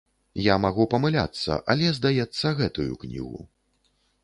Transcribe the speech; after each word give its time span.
Я 0.43 0.53
магу 0.63 0.85
памыляцца, 0.93 1.59
але, 1.75 1.93
здаецца, 1.99 2.55
гэтую 2.63 2.91
кнігу. 3.07 3.47